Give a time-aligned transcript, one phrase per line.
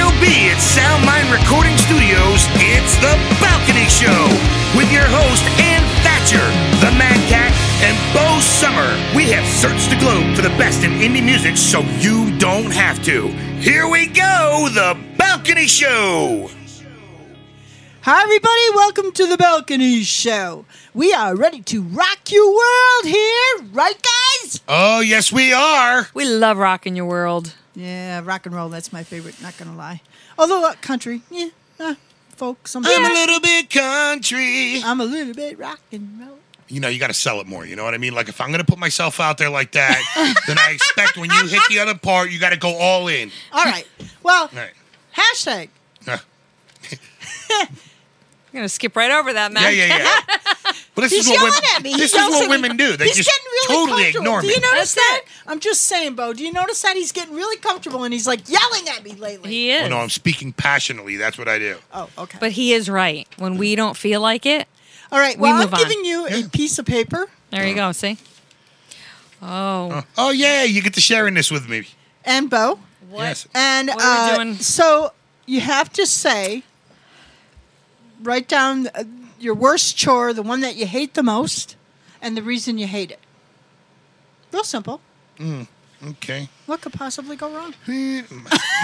[0.00, 4.08] KCOB at Soundmind Recording Studios, it's The Balcony Show
[4.74, 6.46] with your host, Ann Thatcher,
[6.80, 8.96] the Mad Cat, and Bo Sommer.
[9.14, 13.04] We have searched the globe for the best in indie music so you don't have
[13.04, 13.28] to.
[13.60, 16.48] Here we go, The Balcony Show.
[18.02, 18.60] Hi, everybody.
[18.74, 20.64] Welcome to the Balcony Show.
[20.94, 24.60] We are ready to rock your world here, right, guys?
[24.66, 26.08] Oh, yes, we are.
[26.14, 27.54] We love rocking your world.
[27.80, 28.68] Yeah, rock and roll.
[28.68, 29.40] That's my favorite.
[29.42, 30.02] Not gonna lie.
[30.38, 31.48] Although uh, country, yeah,
[31.78, 31.94] uh,
[32.36, 32.68] folk.
[32.68, 32.84] Some.
[32.86, 34.82] I'm a little bit country.
[34.84, 36.38] I'm a little bit rock and roll.
[36.68, 37.64] you know, you got to sell it more.
[37.66, 38.14] You know what I mean?
[38.14, 39.98] Like if I'm going to put myself out there like that,
[40.46, 43.30] then I expect when you hit the other part, you got to go all in.
[43.52, 43.86] All right.
[44.22, 44.72] Well, All right.
[45.16, 45.68] hashtag.
[46.04, 46.18] Huh.
[48.52, 49.62] I'm gonna skip right over that, man.
[49.74, 50.00] Yeah, man.
[50.00, 50.20] yeah,
[50.66, 50.72] yeah.
[51.00, 51.90] But this He's is what yelling women, at me.
[51.92, 52.96] He this is what women do.
[52.96, 54.20] They he's just getting really totally comfortable.
[54.26, 54.54] ignore Do me.
[54.54, 55.20] you notice That's that?
[55.24, 55.30] it.
[55.46, 56.32] I'm just saying, Bo.
[56.34, 59.50] Do you notice that he's getting really comfortable and he's like yelling at me lately?
[59.50, 59.86] He is.
[59.86, 61.16] Oh, no, I'm speaking passionately.
[61.16, 61.76] That's what I do.
[61.94, 62.36] oh, okay.
[62.40, 63.26] but he is right.
[63.38, 64.68] When we don't feel like it,
[65.10, 65.36] All right.
[65.36, 65.80] we Well, I'm move on.
[65.80, 67.90] giving you a piece of paper there you go.
[67.92, 68.16] See?
[69.42, 71.86] Oh, Oh, yeah, you get to sharing this with me.
[72.24, 72.78] and Bo.
[73.08, 73.22] what?
[73.24, 73.48] Yes.
[73.54, 74.54] And What are we uh, doing?
[74.56, 75.12] so
[75.46, 76.62] you have to say,
[78.22, 79.04] write down uh,
[79.40, 81.76] your worst chore, the one that you hate the most,
[82.22, 83.18] and the reason you hate it.
[84.52, 85.00] Real simple.
[86.06, 86.48] Okay.
[86.66, 87.74] What could possibly go wrong?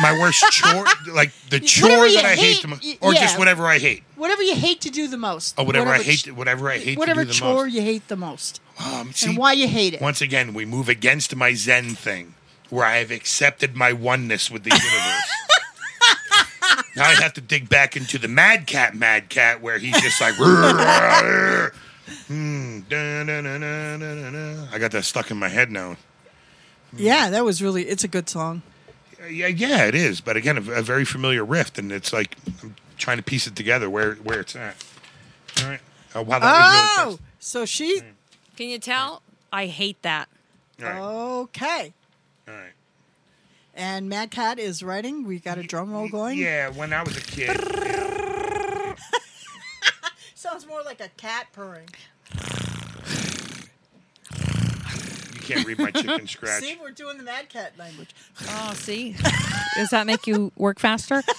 [0.03, 0.84] My worst chore,
[1.15, 3.67] like the Whatever chore you that I hate, hate, the mo- y- or just whatever
[3.67, 4.03] I hate.
[4.17, 5.55] Whatever you hate to do the most.
[5.59, 7.75] Oh, whatever, I ch- hate, whatever I hate whatever to do the chore most.
[7.75, 10.01] you hate the most, Um, see, and why you hate it.
[10.03, 12.34] once again, we move against my Zen thing,
[12.69, 15.23] where I have accepted my oneness with the universe.
[16.97, 20.20] Now I have to dig back into the Mad Cat, Mad Cat, where he's just
[20.20, 20.34] like,
[22.27, 24.66] hmm, da, da, da.
[24.72, 25.97] I got that stuck in my head now.
[26.97, 27.83] Yeah, that was really.
[27.84, 28.62] It's a good song.
[29.28, 30.20] Yeah, yeah, it is.
[30.20, 33.56] But again, a, a very familiar riff, and it's like I'm trying to piece it
[33.56, 34.76] together where where it's at.
[35.62, 35.81] All right.
[36.15, 38.00] Oh, wow, that was really Oh, so she.
[38.56, 39.22] Can you tell?
[39.53, 40.28] I hate that.
[40.78, 40.97] fast.
[40.98, 41.42] All right.
[41.42, 41.92] Okay.
[42.48, 42.72] All right.
[43.76, 45.26] And Mad Cat is writing.
[45.26, 46.38] We got a drum roll going.
[46.38, 47.50] Yeah, when I was a kid.
[50.34, 51.88] Sounds more like a cat purring.
[55.34, 56.62] You can't read my chicken scratch.
[56.62, 58.15] See, we're doing the Mad Cat language.
[58.48, 59.15] Oh, see?
[59.76, 61.22] Does that make you work faster?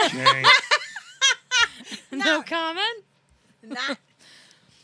[0.00, 0.42] Okay.
[2.12, 3.04] No comment.
[3.62, 3.98] Not,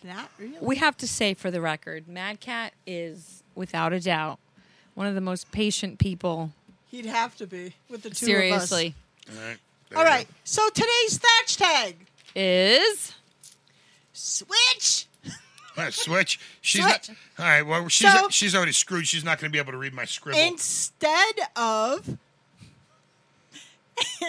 [0.05, 0.57] not really.
[0.61, 4.39] We have to say for the record, Mad Cat is without a doubt
[4.95, 6.53] one of the most patient people.
[6.91, 8.95] He'd have to be with the two Seriously,
[9.29, 9.39] of us.
[9.39, 9.57] All right.
[9.91, 10.27] There All we.
[10.45, 11.97] So today's thatch tag.
[12.35, 13.15] is
[14.13, 15.07] Switch.
[15.77, 15.91] go.
[15.91, 16.39] Switch.
[16.61, 17.09] She's Switch.
[17.09, 17.17] not.
[17.39, 17.63] All right.
[17.63, 19.07] Well, she's So- she's already screwed.
[19.07, 20.41] She's not going to be able to read my scribble.
[20.41, 22.19] Instead of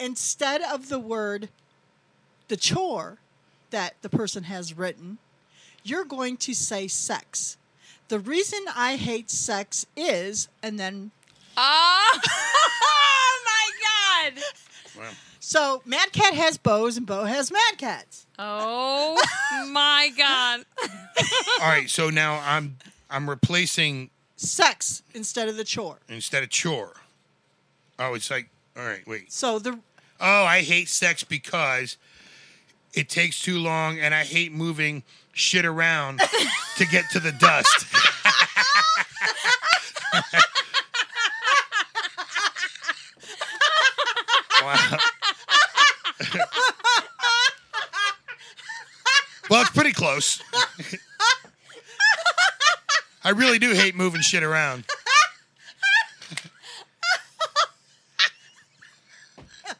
[0.00, 1.48] instead of the word
[2.48, 3.18] the chore
[3.76, 5.18] that the person has written,
[5.84, 7.58] you're going to say sex.
[8.08, 11.10] The reason I hate sex is, and then
[11.58, 14.42] oh, oh my god!
[14.96, 18.26] Well, so Mad Cat has bows and Bo has Mad Cats.
[18.38, 19.22] Oh
[19.68, 20.64] my god!
[21.60, 21.90] all right.
[21.90, 22.78] So now I'm
[23.10, 25.98] I'm replacing Sex instead of the chore.
[26.08, 26.94] instead of chore.
[27.98, 29.06] Oh, it's like all right.
[29.06, 29.30] Wait.
[29.30, 29.78] So the
[30.18, 31.98] Oh, I hate sex because
[32.96, 36.20] it takes too long, and I hate moving shit around
[36.78, 37.86] to get to the dust.
[44.62, 44.98] wow.
[49.50, 50.42] well, it's pretty close.
[53.22, 54.84] I really do hate moving shit around.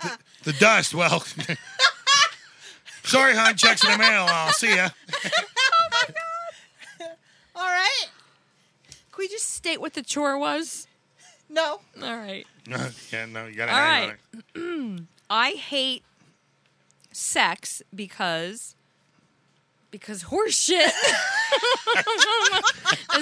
[0.02, 1.24] the, the dust, well.
[3.06, 3.56] Sorry, hon.
[3.56, 4.26] Checks in the mail.
[4.28, 4.88] I'll see ya.
[5.68, 7.10] Oh my god!
[7.54, 8.06] All right.
[8.88, 10.86] Can we just state what the chore was?
[11.48, 11.80] No.
[12.02, 12.44] All right.
[13.12, 14.18] yeah, no, you gotta All hang right.
[14.56, 15.06] on it.
[15.30, 16.02] I hate
[17.12, 18.74] sex because
[19.90, 20.84] because horse shit.
[20.86, 20.92] is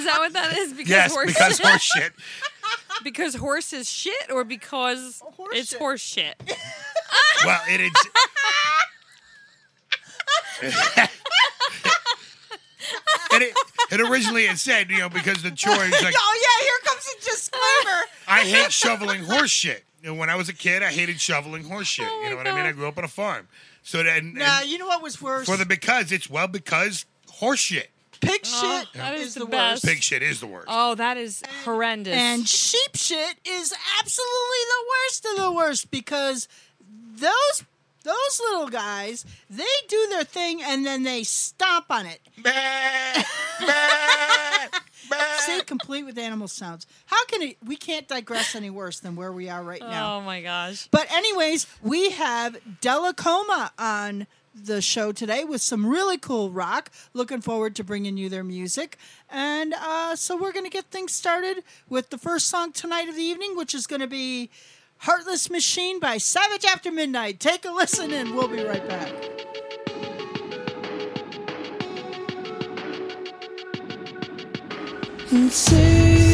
[0.03, 0.73] that what that is?
[0.73, 1.65] Because Yes, horse because shit?
[1.67, 2.13] horse shit.
[3.03, 5.79] because horse is shit or because Horse it's shit.
[5.79, 6.35] horse shit.
[7.45, 7.91] Well, it is.
[10.61, 10.71] And
[13.43, 13.53] it,
[13.91, 17.07] it originally it said, you know, because the chore is like, oh yeah, here comes
[17.17, 18.01] a disclaimer.
[18.27, 19.83] I hate shoveling horse shit.
[20.01, 22.05] You know, when I was a kid, I hated shoveling horse shit.
[22.07, 22.65] Oh you know my what I mean?
[22.65, 23.47] I grew up on a farm.
[23.83, 25.45] So then, Nah, and you know what was worse?
[25.47, 27.89] for the because, it's well, because horse shit.
[28.21, 29.83] Pig Oh, shit that is is the the best.
[29.83, 29.93] worst.
[29.93, 30.67] Pig shit is the worst.
[30.69, 32.15] Oh, that is horrendous.
[32.15, 36.47] And sheep shit is absolutely the worst of the worst because
[37.15, 37.63] those
[38.05, 42.21] those little guys, they do their thing and then they stomp on it.
[45.39, 46.87] Say complete with animal sounds.
[47.07, 50.17] How can it we can't digress any worse than where we are right now.
[50.17, 50.87] oh my gosh.
[50.91, 56.89] But anyways, we have Dellacoma on the show today with some really cool rock.
[57.13, 58.97] Looking forward to bringing you their music.
[59.29, 63.15] And uh, so we're going to get things started with the first song tonight of
[63.15, 64.49] the evening, which is going to be
[64.99, 67.39] Heartless Machine by Savage After Midnight.
[67.39, 69.13] Take a listen and we'll be right back.
[75.31, 76.24] and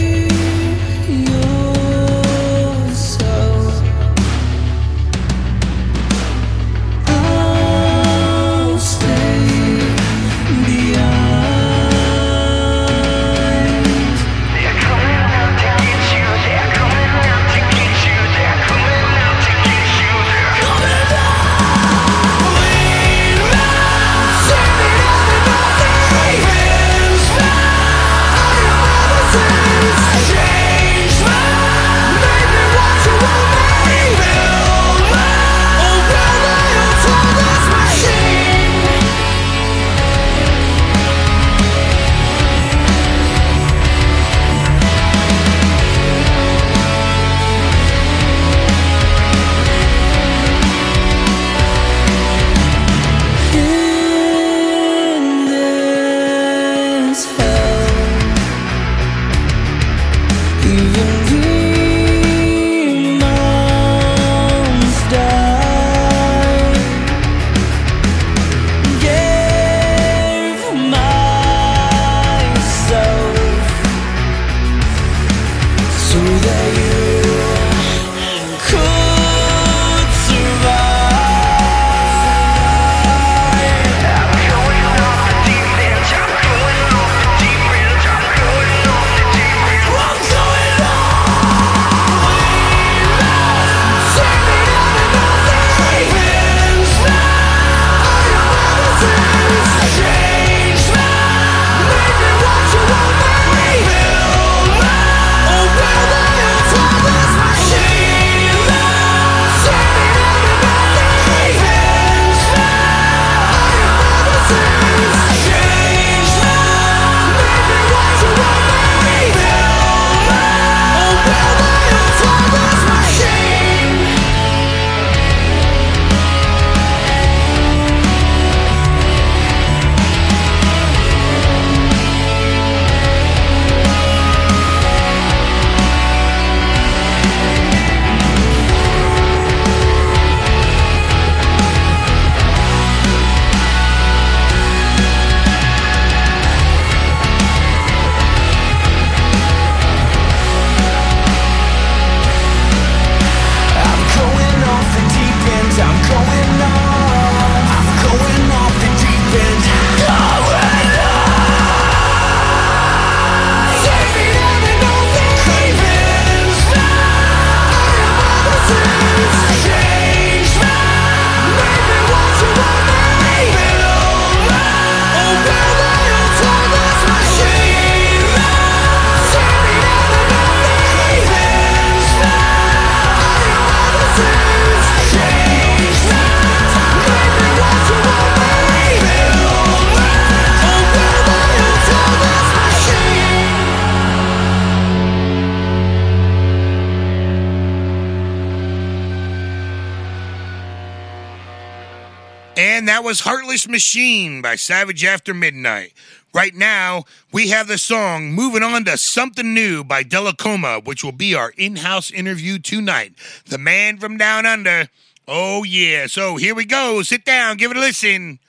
[203.51, 205.91] Machine by Savage After Midnight.
[206.33, 207.03] Right now,
[207.33, 211.51] we have the song Moving On to Something New by Dellacoma, which will be our
[211.57, 213.11] in house interview tonight.
[213.47, 214.87] The man from down under.
[215.27, 216.07] Oh, yeah.
[216.07, 217.01] So here we go.
[217.01, 218.39] Sit down, give it a listen.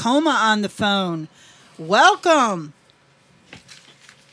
[0.00, 1.28] Dellacoma on the phone.
[1.78, 2.72] Welcome.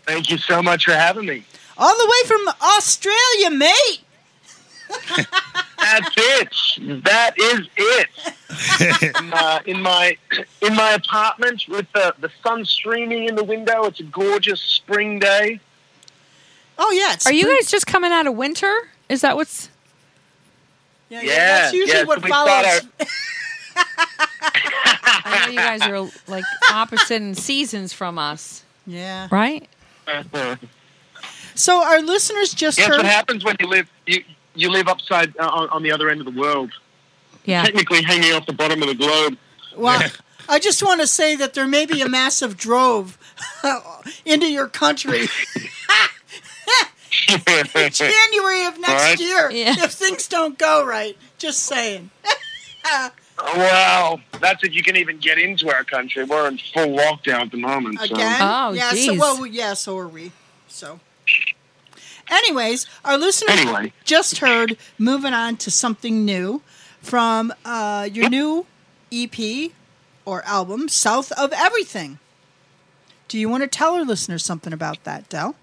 [0.06, 1.44] Thank you so much for having me.
[1.78, 4.00] All the way from Australia, mate.
[5.78, 7.04] That's it.
[7.04, 9.16] That is it.
[9.20, 10.18] in, uh, in my
[10.62, 13.84] in my apartment with the, the sun streaming in the window.
[13.86, 15.60] It's a gorgeous spring day.
[16.80, 17.14] Oh, yeah.
[17.14, 18.74] It's Are you guys just coming out of winter?
[19.10, 19.70] Is that what's?
[21.10, 23.10] Yeah, Yeah, That's usually yeah, what so we thought follows.
[23.80, 29.28] I know you guys are like opposite in seasons from us, Yeah.
[29.32, 29.68] right?
[31.56, 32.98] So our listeners just what heard.
[32.98, 34.24] What happens when you live you
[34.56, 36.72] you live upside uh, on, on the other end of the world.
[37.46, 37.64] Yeah.
[37.64, 39.38] Technically hanging off the bottom of the globe.
[39.76, 40.02] Well,
[40.50, 43.18] I just want to say that there may be a massive drove
[44.26, 45.22] into your country
[47.30, 47.40] in
[47.92, 49.20] January of next Right.
[49.20, 49.76] year Yeah.
[49.78, 51.18] if things don't go right.
[51.38, 52.10] Just saying.
[53.38, 56.24] Well, that's if you can even get into our country.
[56.24, 58.00] We're in full lockdown at the moment.
[58.00, 58.06] So.
[58.06, 58.38] Again?
[58.42, 58.90] Oh, yeah.
[58.90, 59.20] So geez.
[59.20, 59.74] well, yeah.
[59.74, 60.32] So are we.
[60.68, 61.00] So.
[62.30, 63.94] Anyways, our listeners Anyway.
[64.04, 64.78] just heard.
[64.98, 66.62] Moving on to something new
[67.02, 68.66] from uh, your new
[69.12, 69.72] EP
[70.26, 72.20] or album, South of Everything.
[73.30, 75.56] Do you want to tell our listeners something about that, Dell?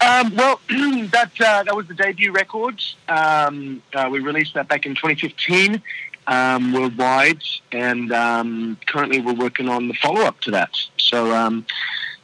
[0.00, 2.82] Um, well, that uh, that was the debut record.
[3.08, 5.82] Um, uh, we released that back in 2015
[6.26, 7.42] um, worldwide,
[7.72, 10.76] and um, currently we're working on the follow up to that.
[10.98, 11.66] So um,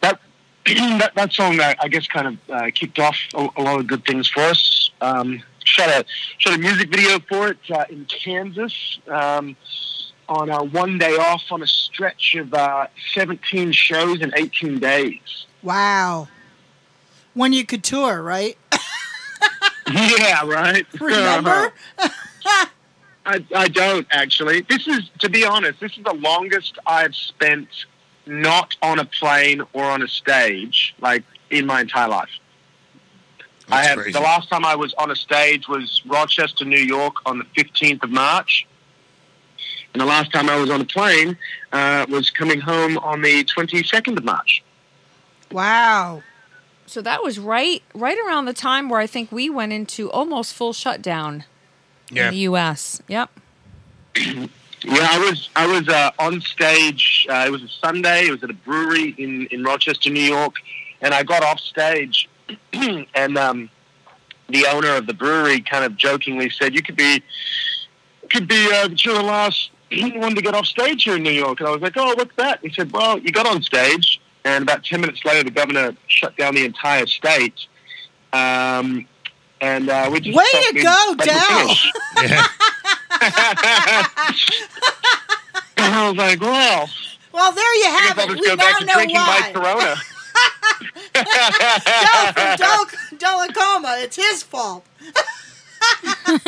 [0.00, 0.20] that,
[0.66, 3.87] that that song, uh, I guess, kind of uh, kicked off a, a lot of
[3.87, 4.90] good things for us.
[5.00, 6.04] Um, shot a
[6.38, 8.99] shot a music video for it uh, in Kansas.
[9.08, 15.46] On a one day off on a stretch of uh, 17 shows in 18 days.
[15.60, 16.28] Wow.
[17.34, 18.56] When you could tour, right?
[19.92, 20.87] Yeah, right.
[21.00, 21.72] Remember?
[23.26, 24.62] I, I don't actually.
[24.62, 27.68] This is, to be honest, this is the longest I've spent
[28.26, 32.30] not on a plane or on a stage, like in my entire life.
[33.68, 34.12] I have crazy.
[34.12, 38.02] the last time I was on a stage was Rochester, New York, on the fifteenth
[38.02, 38.66] of March,
[39.92, 41.37] and the last time I was on a plane
[41.72, 44.62] uh, was coming home on the twenty second of March.
[45.50, 46.22] wow.
[46.90, 50.52] So that was right, right around the time where I think we went into almost
[50.54, 51.44] full shutdown
[52.11, 52.25] Yeah.
[52.26, 53.00] in the U.S.
[53.09, 53.30] Yep.
[54.82, 57.26] Yeah, I was I was uh, on stage.
[57.28, 58.28] Uh, it was a Sunday.
[58.28, 60.54] It was at a brewery in, in Rochester, New York,
[61.02, 62.30] and I got off stage,
[62.73, 63.68] and um,
[64.49, 67.23] the owner of the brewery kind of jokingly said, "You could be
[68.30, 69.70] could be uh, you're the last
[70.14, 72.35] one to get off stage here in New York." And I was like, "Oh, what's
[72.37, 75.94] that?" He said, "Well, you got on stage, and about ten minutes later, the governor
[76.06, 77.66] shut down the entire state."
[78.32, 79.06] Um,
[79.61, 81.59] and uh, we just Way to go, let it Dal.
[81.59, 81.92] finish.
[82.23, 82.47] Yeah.
[85.76, 86.88] And I was like, well,
[87.32, 88.28] Well, there you have it.
[88.30, 89.52] We go now back to know drinking my why.
[89.52, 89.97] Corona.
[92.16, 94.02] Del from Del- Dellacoma.
[94.02, 94.85] It's his fault.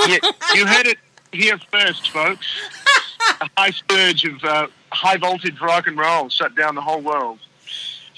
[0.09, 0.19] you,
[0.55, 0.99] you heard it
[1.33, 2.47] here first, folks.
[3.41, 7.39] A high surge of uh, high voltage rock and roll shut down the whole world.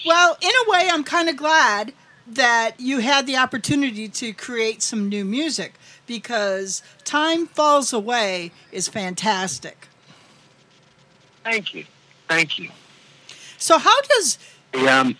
[0.06, 1.92] Well, in a way, I'm kind of glad
[2.26, 5.74] that you had the opportunity to create some new music
[6.06, 9.88] because Time Falls Away is fantastic.
[11.42, 11.84] Thank you.
[12.28, 12.70] Thank you.
[13.58, 14.38] So how does
[14.74, 15.16] Um,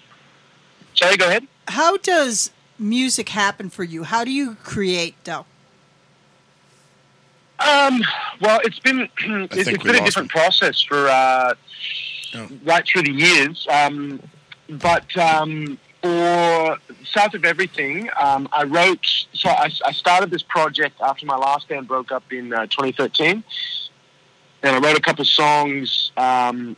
[0.95, 1.47] sorry, go ahead.
[1.69, 4.05] how does music happen for you?
[4.05, 5.47] How do you create Del?
[7.59, 8.03] Um,
[8.41, 11.55] well, it's been it's, think it's we been a lost different process for uh,
[12.37, 12.49] Oh.
[12.65, 13.65] right through the years.
[13.71, 14.21] Um,
[14.69, 19.07] but um, for South of Everything, um, I wrote.
[19.33, 23.43] So I, I started this project after my last band broke up in uh, 2013,
[24.63, 26.77] and I wrote a couple songs um,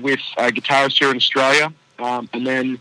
[0.00, 2.78] with a guitarist here in Australia, um, and then.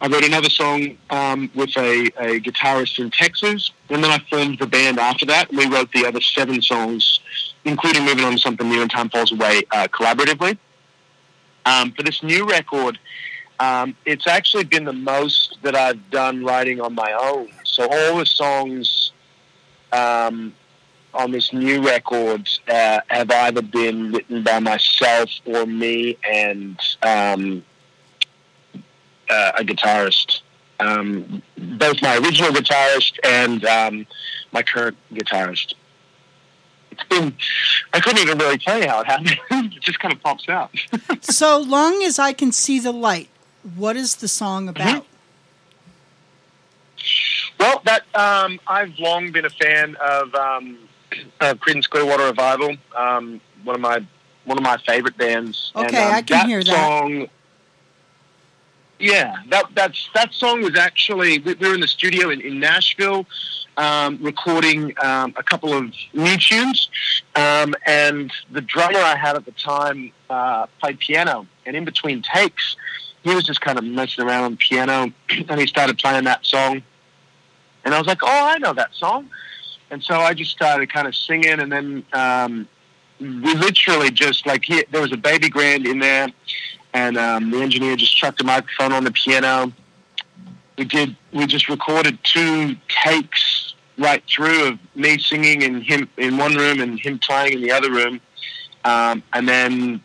[0.00, 4.58] I wrote another song um, with a, a guitarist in Texas, and then I formed
[4.58, 5.48] the band after that.
[5.52, 7.20] We wrote the other seven songs,
[7.64, 10.58] including Moving On to Something New and Time Falls Away, uh, collaboratively.
[11.64, 12.98] Um, for this new record,
[13.60, 17.48] um, it's actually been the most that I've done writing on my own.
[17.64, 19.12] So all the songs
[19.92, 20.54] um,
[21.14, 27.64] on this new record uh, have either been written by myself or me and um,
[29.28, 30.40] uh, a guitarist.
[30.80, 34.06] Um, both my original guitarist and um,
[34.52, 35.74] my current guitarist.
[36.90, 37.34] It's been,
[37.92, 39.38] I couldn't even really tell you how it happened.
[39.72, 40.70] it just kind of pops out.
[41.20, 43.28] so long as I can see the light,
[43.76, 45.06] what is the song about?
[47.58, 50.78] Well, that um, I've long been a fan of um,
[51.40, 52.76] uh, Creedence Clearwater Revival.
[52.96, 54.04] Um, one of my
[54.44, 55.72] one of my favorite bands.
[55.76, 56.74] Okay, um, I can hear that.
[56.74, 57.28] Song,
[58.98, 62.58] yeah, that that's that song was actually we, we were in the studio in, in
[62.58, 63.26] Nashville.
[63.78, 66.90] Um, recording um, a couple of new tunes,
[67.36, 71.46] um, and the drummer I had at the time uh, played piano.
[71.64, 72.76] And in between takes,
[73.22, 75.12] he was just kind of messing around on the piano,
[75.48, 76.82] and he started playing that song.
[77.84, 79.28] And I was like, "Oh, I know that song."
[79.90, 82.68] And so I just started kind of singing, and then um,
[83.20, 86.28] we literally just like he, there was a baby grand in there,
[86.94, 89.72] and um, the engineer just chucked a microphone on the piano.
[90.78, 91.16] We did.
[91.32, 96.80] We just recorded two takes right through of me singing and him in one room
[96.80, 98.20] and him playing in the other room,
[98.84, 100.02] um, and then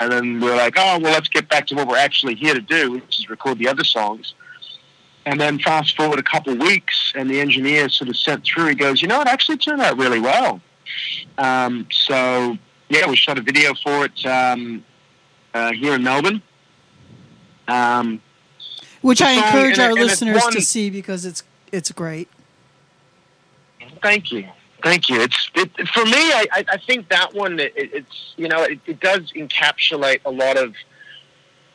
[0.00, 2.60] and then we're like, oh well, let's get back to what we're actually here to
[2.60, 4.34] do, which is record the other songs.
[5.26, 8.68] And then fast forward a couple of weeks, and the engineer sort of sent through.
[8.68, 10.60] He goes, you know, it actually turned out really well.
[11.36, 12.56] Um, so
[12.88, 14.84] yeah, we shot a video for it um,
[15.54, 16.42] uh, here in Melbourne.
[17.66, 18.22] Um,
[19.02, 22.28] Which I encourage and our and listeners to see because it's it's great.
[24.02, 24.48] Thank you,
[24.88, 25.20] thank you.
[25.20, 26.12] It's it, for me.
[26.12, 27.60] I, I, think that one.
[27.60, 30.74] It, it's you know it, it does encapsulate a lot of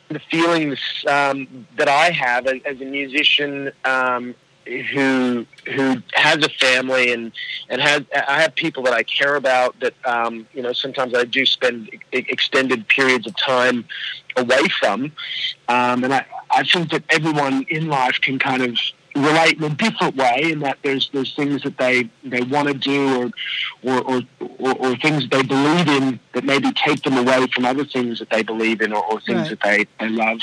[0.08, 4.34] the feelings um, that I have as, as a musician um,
[4.66, 7.32] who who has a family and
[7.68, 11.24] and has I have people that I care about that um, you know sometimes I
[11.24, 13.84] do spend extended periods of time
[14.36, 15.12] away from,
[15.68, 18.78] um, and I I think that everyone in life can kind of
[19.14, 22.74] relate in a different way in that there's there's things that they they want to
[22.74, 23.30] do or
[23.82, 24.22] or, or
[24.58, 28.30] or or things they believe in that maybe take them away from other things that
[28.30, 29.50] they believe in or, or things Right.
[29.50, 30.40] that they, they love.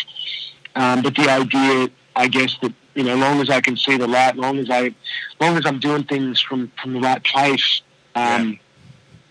[0.76, 3.98] Um, but the idea, I guess, that you know, as long as I can see
[3.98, 4.94] the light, long as I,
[5.40, 7.82] long as I'm doing things from from the right place,
[8.16, 8.58] um,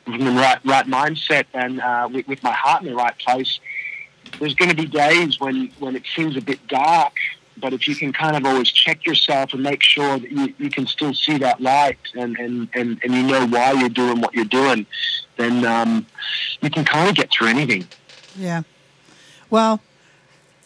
[0.05, 3.59] from the right right mindset, and uh, with, with my heart in the right place,
[4.39, 7.15] there's going to be days when when it seems a bit dark.
[7.61, 10.71] But if you can kind of always check yourself and make sure that you, you
[10.71, 14.35] can still see that light and, and, and, and you know why you're doing what
[14.35, 14.87] you're doing,
[15.37, 16.07] then um,
[16.61, 17.87] you can kind of get through anything.
[18.37, 18.63] Yeah.
[19.49, 19.81] Well,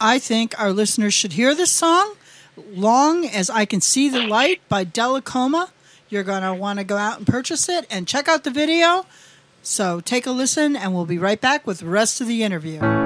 [0.00, 2.16] I think our listeners should hear this song.
[2.56, 5.70] Long as I can see the light by Dellacoma.
[6.08, 9.06] You're gonna want to go out and purchase it and check out the video.
[9.62, 13.03] So take a listen, and we'll be right back with the rest of the interview.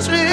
[0.00, 0.23] Sweet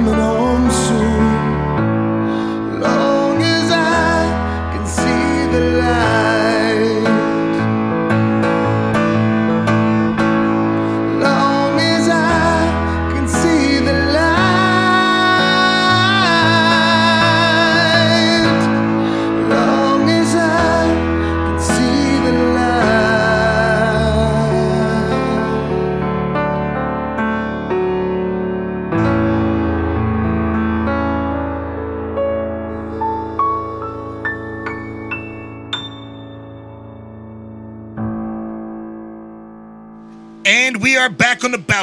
[0.00, 0.49] coming home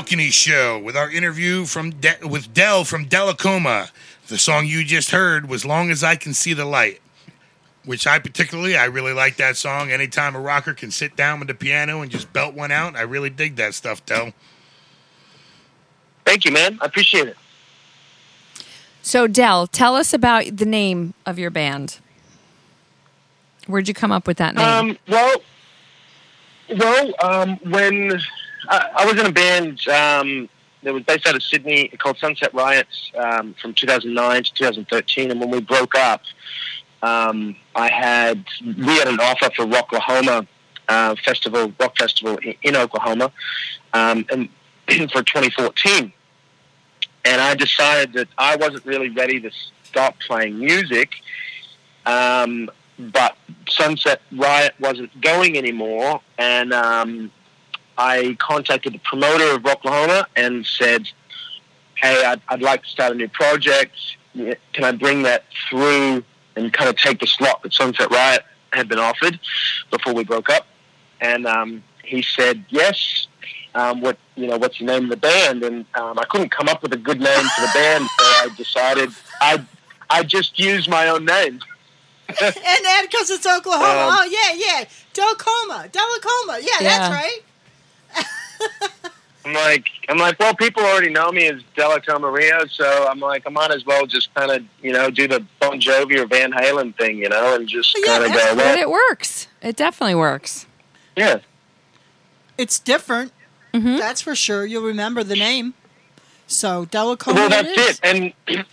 [0.07, 3.91] balcony show with our interview from De- with Dell from Dellacoma.
[4.29, 7.01] The song you just heard was "Long as I Can See the Light,"
[7.83, 9.91] which I particularly I really like that song.
[9.91, 13.01] Anytime a rocker can sit down with the piano and just belt one out, I
[13.01, 14.31] really dig that stuff, Dell.
[16.23, 16.79] Thank you, man.
[16.81, 17.37] I appreciate it.
[19.01, 21.99] So, Dell, tell us about the name of your band.
[23.65, 24.65] Where'd you come up with that name?
[24.65, 25.35] Um, well,
[26.77, 28.21] well, um, when
[28.69, 30.49] I, I was in a band um,
[30.83, 35.39] that was based out of Sydney called Sunset Riots um, from 2009 to 2013, and
[35.39, 36.21] when we broke up,
[37.01, 40.47] um, I had we had an offer for Rocklahoma
[40.87, 43.31] uh, festival, rock festival in, in Oklahoma,
[43.93, 44.49] um, and
[45.11, 46.11] for 2014.
[47.25, 49.51] And I decided that I wasn't really ready to
[49.83, 51.09] stop playing music.
[52.05, 53.37] Um, but
[53.69, 57.31] Sunset Riot wasn't going anymore, and um,
[57.97, 61.07] I contacted the promoter of Rocklahoma and said,
[61.95, 63.95] "Hey, I'd, I'd like to start a new project.
[64.35, 66.23] Can I bring that through
[66.55, 69.39] and kind of take the slot that Sunset Riot had been offered
[69.91, 70.67] before we broke up?"
[71.21, 73.27] And um, he said, "Yes."
[73.75, 74.57] Um, what you know?
[74.57, 75.61] What's the name of the band?
[75.63, 78.49] And um, I couldn't come up with a good name for the band, so I
[78.57, 79.63] decided I
[80.09, 81.59] I just used my own name.
[82.41, 83.85] and then because it's Oklahoma.
[83.85, 86.59] Um, oh yeah, yeah, Delcoma, Dellacoma.
[86.61, 86.97] Yeah, Yeah.
[86.99, 87.39] that's right.
[89.45, 93.43] I'm like, I'm like, well, people already know me as Delacoma Rio, so I'm like,
[93.47, 96.51] I might as well just kind of, you know, do the Bon Jovi or Van
[96.51, 99.47] Halen thing, you know, and just Yeah, kind of that's go, but well, it works.
[99.61, 100.65] It definitely works.
[101.15, 101.39] yeah,
[102.57, 103.31] It's different.
[103.73, 103.97] Mhm.
[103.99, 104.65] That's for sure.
[104.65, 105.75] You'll remember the name.
[106.47, 107.35] So Dellacoma.
[107.35, 107.77] well, that's it.
[107.79, 107.99] is.
[108.03, 108.35] it.
[108.49, 108.65] And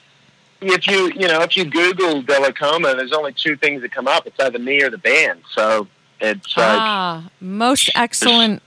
[0.60, 4.26] if you, you know, if you Google Dellacoma, there's only two things that come up.
[4.26, 5.42] It's either me or the band.
[5.52, 5.86] So
[6.20, 8.62] it's like, ah, most excellent.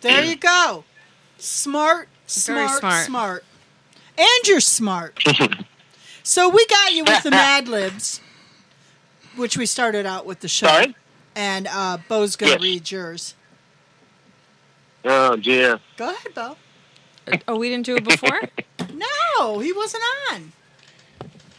[0.00, 0.84] There you go.
[1.38, 3.06] Smart, Very smart, smart.
[3.06, 3.44] smart,
[4.18, 5.18] And you're smart.
[6.22, 8.20] so we got you with the Mad Libs,
[9.36, 10.66] which we started out with the show.
[10.66, 10.96] sorry.
[11.36, 12.62] And uh, Bo's going to Yes.
[12.62, 13.34] read yours.
[15.04, 15.80] Oh dear.
[15.96, 16.56] Go ahead, Bo.
[17.48, 18.40] Oh, we didn't do it before?
[19.38, 20.52] No, he wasn't on.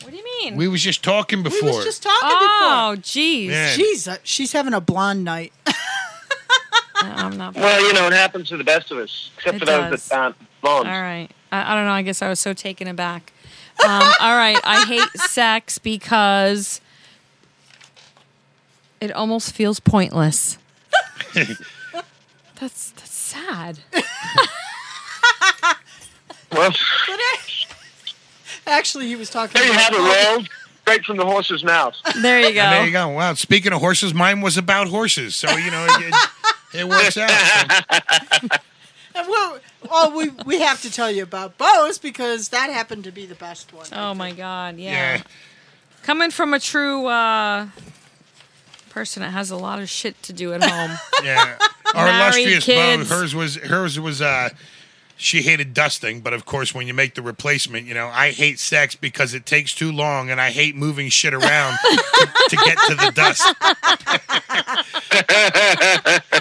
[0.04, 0.56] what do you mean?
[0.58, 1.58] We was just talking before.
[1.58, 1.78] We before.
[1.78, 3.48] was just talking oh, jeez.
[3.48, 3.76] Yeah.
[3.76, 3.86] before.
[3.86, 5.54] She's, uh, she's having a blonde night.
[7.02, 7.56] No, I'm not.
[7.56, 10.08] Well, you know, it happens to the best of us, except It for those does.
[10.10, 10.88] that aren't blonde.
[10.88, 11.30] All right.
[11.52, 11.92] I, I don't know.
[11.92, 13.34] I guess I was so taken aback.
[13.84, 14.60] Um, all right.
[14.64, 16.80] I hate sex because
[19.00, 20.58] it almost feels pointless.
[21.34, 23.80] that's that's sad.
[26.52, 26.72] Well,
[28.68, 29.98] actually, he was talking there you have it,
[30.34, 30.50] rolled
[30.82, 31.96] straight from the horse's mouth.
[32.22, 32.60] There you go.
[32.60, 33.08] And there you go.
[33.08, 33.34] Wow.
[33.36, 35.34] Speaking of horses, mine was about horses.
[35.36, 36.14] So, you know, it,
[36.74, 38.62] it works out.
[39.14, 43.12] And well, oh, we we have to tell you about Bo's because that happened to
[43.12, 43.88] be the best one.
[43.92, 44.78] Oh my God.
[44.78, 45.18] Yeah.
[45.18, 45.24] yeah.
[46.04, 47.68] Coming from a true uh,
[48.90, 50.98] person that has a lot of shit to do at home.
[51.24, 51.58] Yeah.
[51.94, 53.10] Our Married illustrious kids.
[53.10, 54.50] Bo, hers was hers was uh
[55.18, 58.58] she hated dusting, but of course when you make the replacement, you know, I hate
[58.58, 62.78] sex because it takes too long and I hate moving shit around to, to get
[62.88, 63.44] to the dust.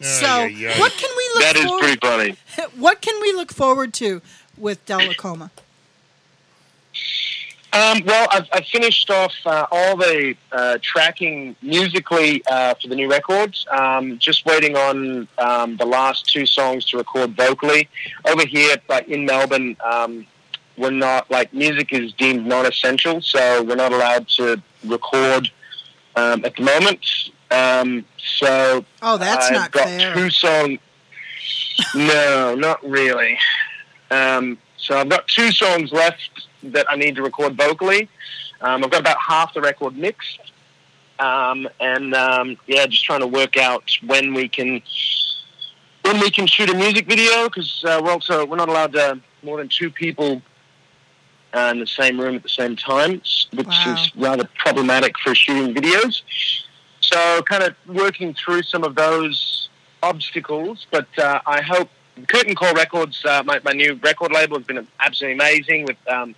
[0.00, 0.78] So, Ay, ay, ay.
[0.80, 1.80] what can we look That is forward?
[1.80, 2.36] pretty funny.
[2.76, 4.20] What can we look forward to
[4.56, 5.50] with Dellacoma?
[7.70, 12.96] Um, well, I've, I've finished off uh, all the uh, tracking musically uh, for the
[12.96, 13.66] new records.
[13.70, 17.88] Um, just waiting on um, the last two songs to record vocally.
[18.26, 20.26] Over here, but in Melbourne, um,
[20.78, 25.50] we're not like music is deemed non-essential, so we're not allowed to record
[26.16, 27.30] um, at the moment.
[27.50, 28.04] Um,
[28.38, 30.14] so Oh, that's I've not got fair.
[30.14, 30.78] two songs.
[31.94, 33.38] no, not really.
[34.10, 38.08] Um, so I've got two songs left that I need to record vocally.
[38.60, 40.40] Um, I've got about half the record mixed,
[41.18, 44.82] um, and um, yeah, just trying to work out when we can
[46.02, 49.20] when we can shoot a music video because uh, we're also we're not allowed to
[49.42, 50.42] more than two people
[51.54, 53.20] uh, in the same room at the same time,
[53.54, 53.94] which Wow.
[53.94, 56.22] is rather problematic for shooting videos.
[57.12, 59.68] So, kind of working through some of those
[60.02, 61.88] obstacles, but uh, I hope
[62.28, 66.34] Curtain Call Records, uh, my, my new record label, has been absolutely amazing with um,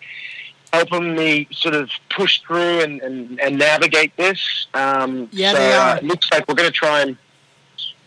[0.73, 4.67] helping me sort of push through and, and, and navigate this.
[4.75, 5.91] Um, Yeah, so, they are.
[5.91, 7.17] Uh, it looks like we're going to try and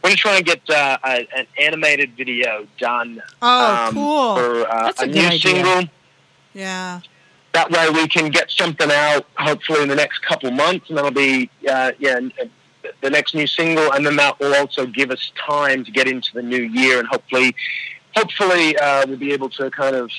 [0.02, 3.22] we're going to try and get uh, a, an animated video done.
[3.42, 4.36] Oh, um, cool.
[4.36, 5.40] For uh, That's a a, good new idea.
[5.40, 5.84] single.
[6.54, 7.02] Yeah.
[7.54, 11.12] That way we can get something out hopefully in the next couple months, and that'll
[11.12, 12.20] be uh, yeah
[13.02, 16.34] the next new single, and then that will also give us time to get into
[16.34, 17.56] the new year, and hopefully,
[18.16, 20.12] hopefully uh, we'll be able to kind of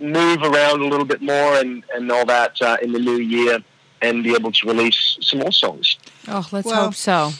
[0.00, 3.58] move around a little bit more and and all that uh, in the new year,
[4.02, 5.96] and be able to release some more songs.
[6.28, 7.32] Oh, let's Well- hope so.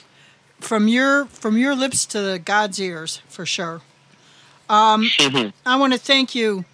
[0.61, 3.83] From your from your lips to God's ears, for sure.
[4.69, 5.11] Um,
[5.67, 6.65] I want to thank you,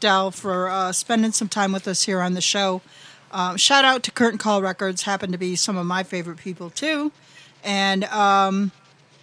[0.00, 2.80] Dell, for uh, spending some time with us here on the show.
[3.30, 6.70] Um, shout out to Curtain Call Records, happen to be some of my favorite people
[6.70, 7.12] too.
[7.62, 8.72] And um,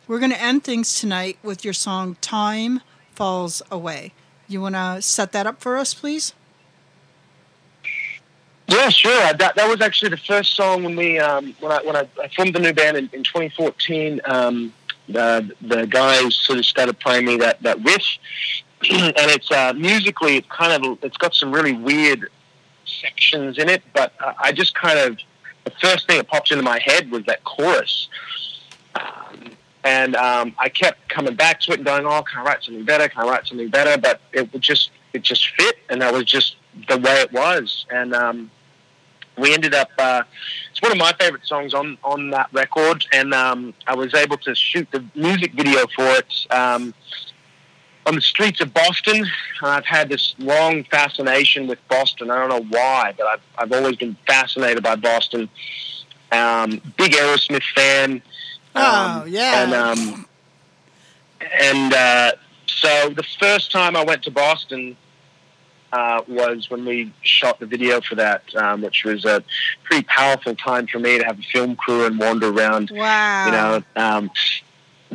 [0.08, 2.82] we're going to end things tonight with your song "Time
[3.13, 4.13] Falls Away."
[4.48, 6.34] You want to set that up for us, please?
[8.68, 9.34] Yeah, sure.
[9.34, 12.28] That that was actually the first song when we um, when I when I, I
[12.30, 14.22] formed the new band in, in 2014.
[14.26, 14.74] Um,
[15.10, 18.06] the the guys sort of started playing me that that riff,
[18.90, 22.30] and it's uh, musically it's kind of it's got some really weird
[22.86, 25.18] sections in it, but uh, I just kind of
[25.63, 28.08] the first thing that popped into my head was that chorus.
[29.84, 32.84] And um, I kept coming back to it and going, "Oh, can I write something
[32.84, 33.08] better?
[33.08, 36.26] Can I write something better?" But it would just it just fit, and that was
[36.26, 36.58] just
[36.90, 37.86] the way it was.
[37.90, 38.52] And um,
[39.38, 39.90] we ended up.
[39.98, 40.24] Uh,
[40.72, 44.38] it's one of my favorite songs on on that record, and um, I was able
[44.40, 46.94] to shoot the music video for it um,
[48.08, 49.17] on the streets of Boston.
[49.17, 49.28] And
[49.72, 52.32] I've had this long fascination with Boston.
[52.32, 55.50] I don't know why, but I've I've always been fascinated by Boston.
[56.32, 58.22] Um, big Aerosmith fan.
[58.76, 59.63] Oh, Um, yeah.
[59.63, 60.26] And um,
[61.60, 62.32] and uh,
[62.65, 64.96] so the first time I went to Boston
[65.93, 69.41] uh, was when we shot the video for that, um, which was a
[69.84, 73.46] pretty powerful time for me to have a film crew and wander around, Wow.
[73.46, 74.30] you know, um,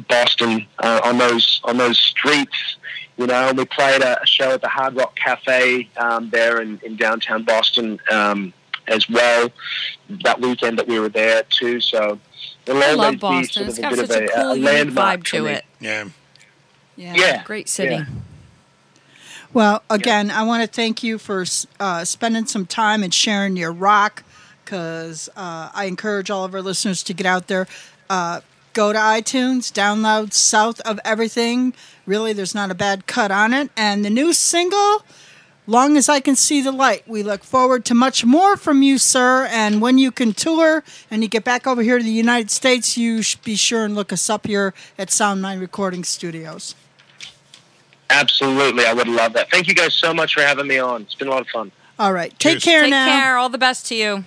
[0.09, 2.77] Boston uh, on those on those streets.
[3.17, 6.81] You know, we played a, a show at the Hard Rock Cafe um, there in,
[6.83, 8.53] in downtown Boston um,
[8.89, 9.51] as well
[10.25, 11.81] that weekend that we were there too.
[11.81, 12.19] So
[12.67, 13.53] it'll I always love be Boston.
[13.53, 15.65] sort It's of got a bit such of a a, cool, a vibe to it.
[15.81, 16.05] Yeah.
[16.97, 17.15] yeah.
[17.15, 17.97] Yeah, Great city.
[17.97, 18.05] Yeah.
[19.53, 21.45] Well, again, I want to thank you for
[21.79, 24.25] uh, spending some time and sharing your rock
[24.65, 27.67] because uh, I encourage all of our listeners to get out there.
[28.09, 28.41] Uh,
[28.73, 31.75] go to iTunes, download South of Everything.
[32.07, 33.71] Really, there's not a bad cut on it.
[33.77, 35.03] And the new single,
[35.69, 37.07] Long as I Can See the Light.
[37.07, 39.47] We look forward to much more from you, sir.
[39.47, 42.99] And when you can tour and you get back over here to the United States,
[42.99, 46.75] you should be sure and look us up here at Sound Mind Recording Studios.
[48.11, 49.51] Absolutely, I would love that.
[49.51, 51.03] Thank you guys so much for having me on.
[51.03, 51.71] It's been a lot of fun.
[51.99, 52.37] All right.
[52.39, 52.65] Take Cheers.
[52.65, 53.07] care Take now.
[53.07, 53.37] care.
[53.37, 54.25] All the best to you.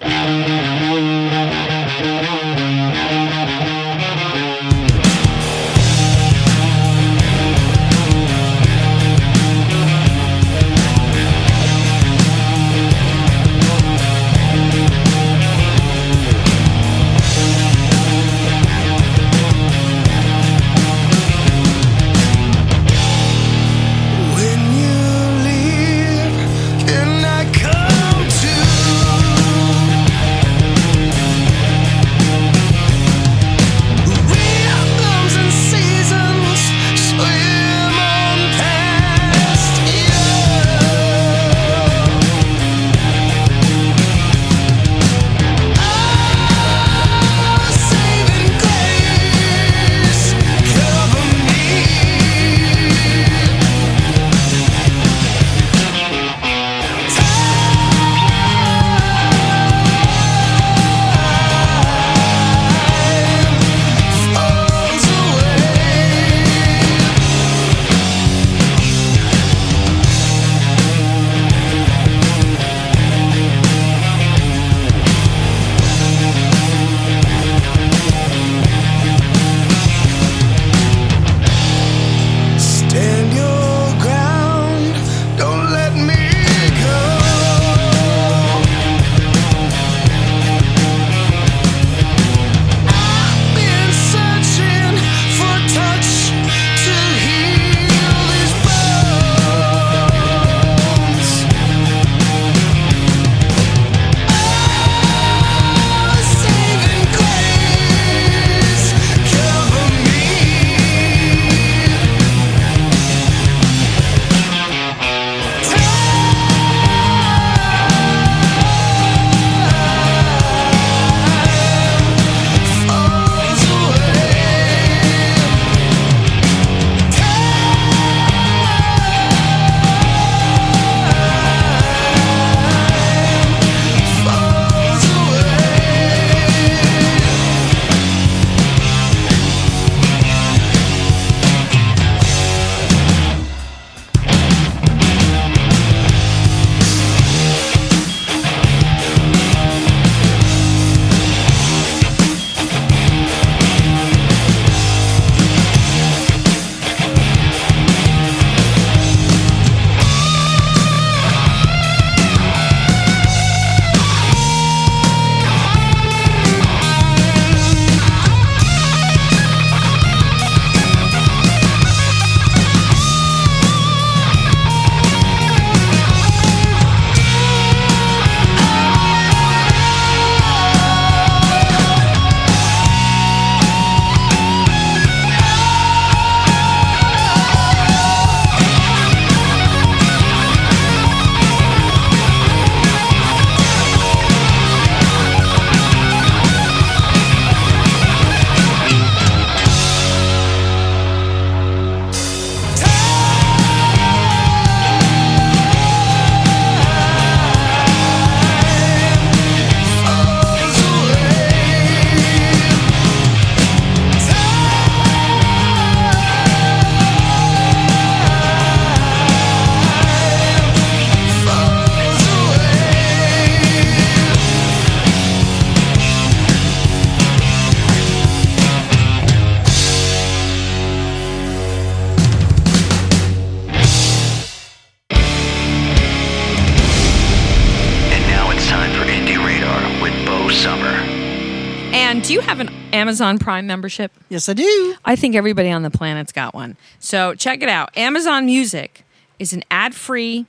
[243.06, 244.12] Amazon Prime membership?
[244.30, 244.96] Yes, I do.
[245.06, 246.76] I think everybody on the planet's got one.
[246.98, 247.96] So check it out.
[247.96, 249.04] Amazon Music
[249.38, 250.48] is an ad-free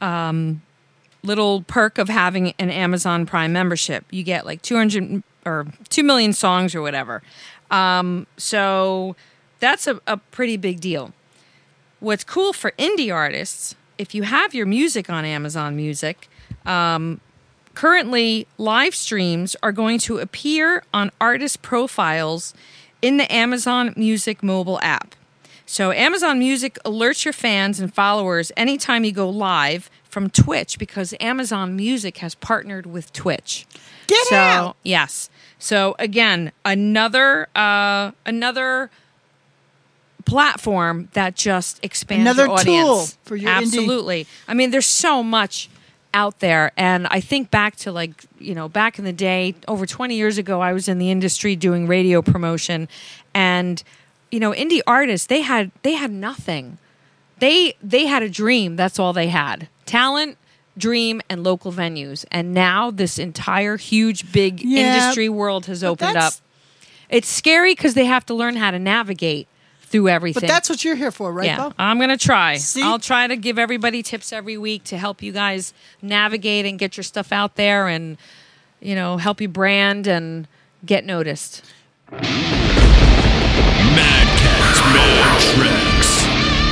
[0.00, 0.60] um,
[1.22, 4.04] little perk of having an Amazon Prime membership.
[4.10, 7.22] You get like 200 or 2 million songs or whatever.
[7.70, 9.14] Um, so
[9.60, 11.12] that's a, a pretty big deal.
[12.00, 16.28] What's cool for indie artists, if you have your music on Amazon Music,
[16.66, 17.20] um,
[17.78, 22.52] currently live streams are going to appear on artist profiles
[23.00, 25.14] in the Amazon Music mobile app.
[25.64, 31.14] So Amazon Music alerts your fans and followers anytime you go live from Twitch because
[31.20, 33.64] Amazon Music has partnered with Twitch.
[34.08, 34.76] Get so, out.
[34.82, 35.30] Yes.
[35.60, 38.90] So again, another uh, another
[40.24, 43.12] platform that just expands Another your audience.
[43.12, 44.26] tool for your indie- Absolutely.
[44.48, 45.70] I mean, there's so much
[46.18, 49.86] out there, and I think back to like you know back in the day, over
[49.86, 52.88] 20 years ago, I was in the industry doing radio promotion,
[53.32, 53.82] and
[54.30, 56.78] you know, indie artists they had they had nothing.
[57.38, 58.76] They they had a dream.
[58.76, 59.68] That's all they had.
[59.86, 60.36] Talent.
[60.76, 66.16] Dream and local venues, and now this entire huge big Yeah, industry world has opened
[66.16, 66.34] up.
[67.08, 69.48] It's scary because they have to learn how to navigate
[69.88, 70.40] through everything.
[70.42, 71.72] But that's what you're here for, right, yeah, Bo?
[71.78, 72.56] I'm gonna try.
[72.56, 72.82] See?
[72.82, 75.72] I'll try to give everybody tips every week to help you guys
[76.02, 78.16] navigate and get your stuff out there, and
[78.80, 80.46] you know, help you brand and
[80.86, 81.64] get noticed.
[82.12, 82.22] Mad
[84.38, 86.24] Cats Mad Tracks.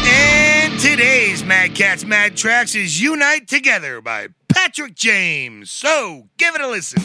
[0.09, 5.71] And today's Mad Cats Mad Tracks is Unite Together by Patrick James.
[5.71, 7.03] So give it a listen.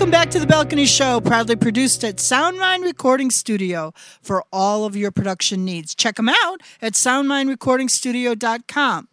[0.00, 3.92] Welcome back to the Balcony Show, proudly produced at Soundmind Recording Studio
[4.22, 5.94] for all of your production needs.
[5.94, 9.08] Check them out at soundmindrecordingstudio.com.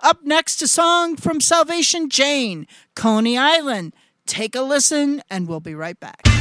[0.00, 2.66] Up next, a song from Salvation Jane,
[2.96, 3.94] Coney Island.
[4.26, 6.33] Take a listen, and we'll be right back.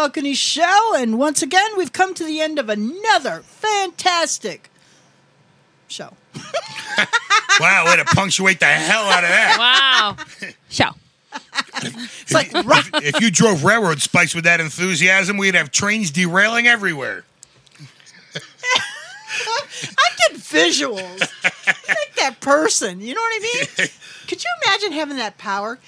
[0.00, 4.70] Balcony Show, and once again, we've come to the end of another fantastic
[5.88, 6.14] show.
[7.60, 9.56] wow, way to punctuate the hell out of that.
[9.58, 10.16] Wow.
[10.70, 10.92] Show.
[11.82, 16.66] It's like, if, if you drove railroad spikes with that enthusiasm, we'd have trains derailing
[16.66, 17.24] everywhere.
[18.34, 21.20] I get visuals.
[21.44, 23.02] Like that person.
[23.02, 23.88] You know what I mean?
[24.28, 25.78] Could you imagine having that power?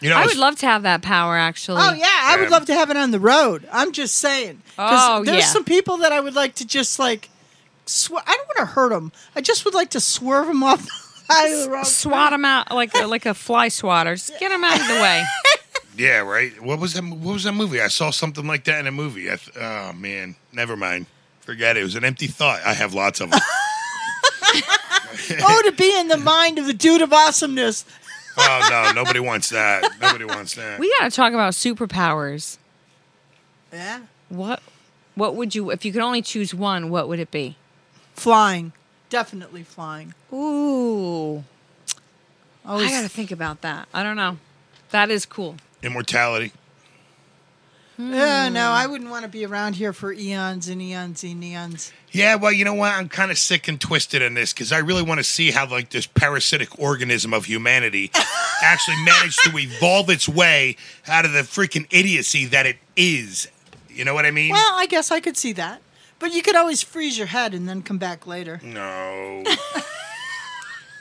[0.00, 1.36] You know, I would love to have that power.
[1.36, 1.82] Actually.
[1.82, 2.56] Oh yeah, I would Yeah.
[2.56, 3.68] love to have it on the road.
[3.72, 4.62] I'm just saying.
[4.76, 5.46] 'Cause Oh, there's yeah.
[5.46, 7.28] some people that I would like to just like.
[7.86, 9.12] Sw- I don't want to hurt them.
[9.34, 10.84] I just would like to swerve them off
[11.28, 11.86] the side road.
[11.86, 14.14] Swat them out like a, like a fly swatter.
[14.14, 15.24] Just get them out of the way.
[15.96, 16.52] Yeah, right.
[16.62, 17.02] What was that?
[17.02, 17.80] What was that movie?
[17.80, 19.32] I saw something like that in a movie.
[19.32, 21.06] I th- oh man, never mind.
[21.40, 21.80] Forget it.
[21.80, 22.60] It was an empty thought.
[22.64, 23.40] I have lots of them.
[25.42, 27.84] oh, to be in the mind of the dude of awesomeness.
[28.38, 29.84] Oh no, nobody wants that.
[30.00, 30.78] Nobody wants that.
[30.78, 32.58] We got to talk about superpowers.
[33.72, 34.00] Yeah.
[34.28, 34.62] What
[35.14, 36.90] what would you if you could only choose one?
[36.90, 37.56] What would it be?
[38.14, 38.72] Flying.
[39.10, 40.14] Definitely flying.
[40.32, 41.44] Ooh,
[42.66, 43.88] Always, I got to think about that.
[43.94, 44.36] I don't know.
[44.90, 45.56] That is cool.
[45.82, 46.52] Immortality.
[48.00, 51.92] Yeah, no, I wouldn't want to be around here for eons and eons and eons.
[52.12, 52.92] Yeah, well, you know what?
[52.92, 55.68] I'm kind of sick and twisted in this because I really want to see how
[55.68, 58.12] like this parasitic organism of humanity
[58.62, 60.76] actually managed to evolve its way
[61.08, 63.48] out of the freaking idiocy that it is.
[63.90, 64.52] You know what I mean?
[64.52, 65.82] Well, I guess I could see that.
[66.20, 68.60] But you could always freeze your head and then come back later.
[68.62, 69.42] no.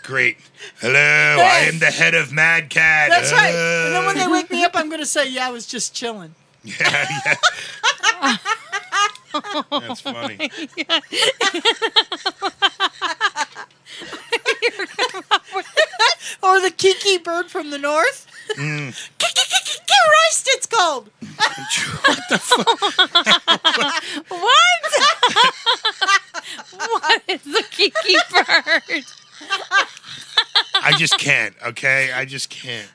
[0.03, 0.37] Great.
[0.79, 3.09] Hello, I am the head of Mad Cat.
[3.09, 3.53] That's right.
[3.53, 5.65] And then when they Uh, wake me up, I'm going to say, yeah, I was
[5.67, 6.33] just chilling.
[6.67, 8.37] Yeah, yeah.
[9.71, 10.51] That's funny.
[16.43, 18.27] Or the kiki bird from the north.
[18.55, 18.93] Mm.
[20.27, 21.09] Roast, it's called.
[22.05, 22.79] what the fuck?
[24.29, 24.91] What?
[27.01, 29.05] what is the kiki bird?
[30.81, 31.55] I just can't.
[31.65, 32.87] Okay, I just can't.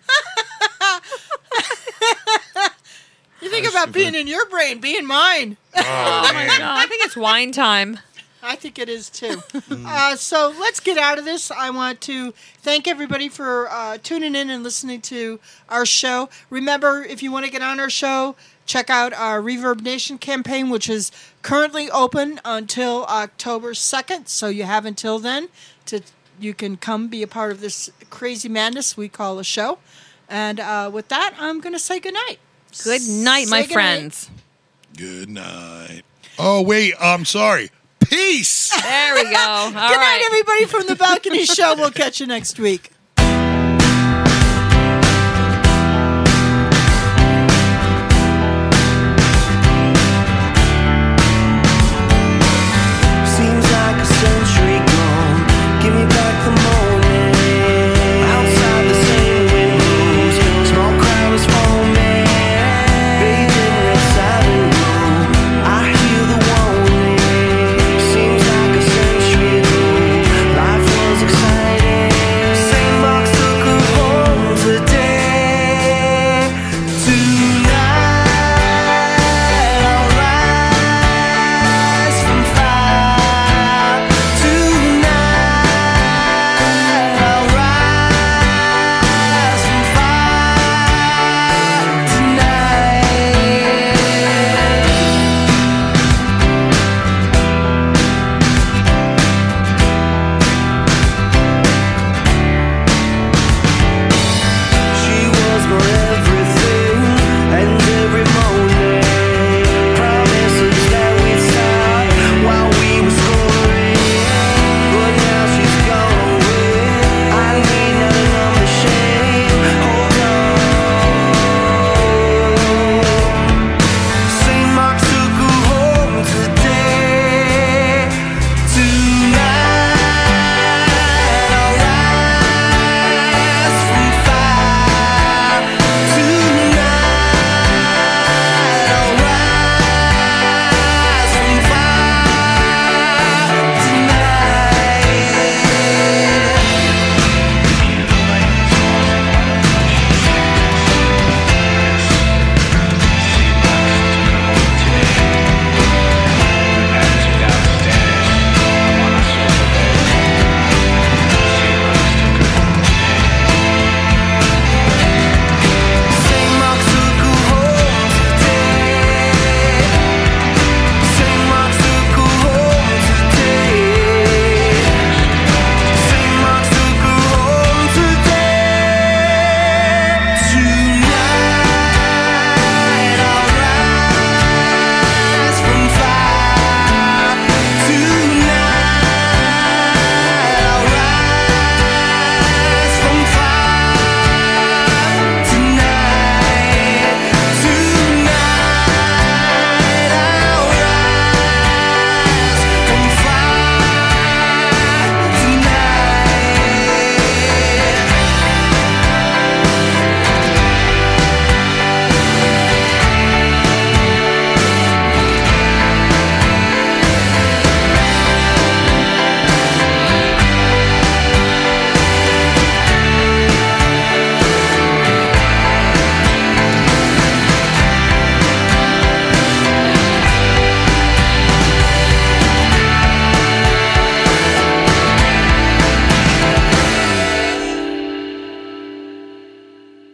[3.42, 5.56] You think about being in your brain, being mine.
[5.76, 6.60] Oh, Oh my god!
[6.62, 7.98] I think it's wine time.
[8.42, 9.42] I think it is too.
[9.70, 11.50] uh, so let's get out of this.
[11.50, 15.38] I want to thank everybody for uh, tuning in and listening to
[15.68, 16.28] our show.
[16.50, 18.34] Remember, if you want to get on our show,
[18.66, 21.12] check out our ReverbNation campaign, which is
[21.42, 24.28] currently open until October 2nd.
[24.28, 25.48] So you have until then
[25.86, 26.00] to
[26.40, 29.78] you can come be a part of this crazy madness we call a show.
[30.28, 32.38] And uh, with that, I'm going to say goodnight.
[32.84, 33.72] Good night, my Say goodnight.
[33.72, 34.30] friends.
[34.96, 36.02] Good night.
[36.38, 37.70] Oh wait, I'm sorry.
[38.00, 38.70] Peace.
[38.82, 39.38] There we go.
[39.38, 41.74] All Good night, everybody from the balcony show.
[41.76, 42.90] We'll catch you next week.